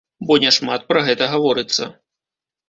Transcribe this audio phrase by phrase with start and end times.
[0.29, 1.83] Бо няшмат пра гэта гаворыцца.